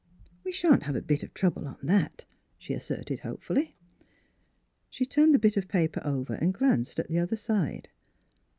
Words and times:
"We 0.43 0.51
shan't 0.51 0.81
have 0.85 0.95
a 0.95 1.01
bit 1.03 1.21
of 1.21 1.31
trouble 1.31 1.67
on 1.67 1.77
that," 1.83 2.25
she 2.57 2.73
asserted 2.73 3.19
hopefully. 3.19 3.75
She 4.89 5.05
turned 5.05 5.31
the 5.35 5.37
bit 5.37 5.57
of 5.57 5.67
paper 5.67 6.01
over 6.03 6.33
and 6.33 6.55
glanced 6.55 6.97
at 6.99 7.07
the 7.07 7.19
other 7.19 7.35
side. 7.35 7.87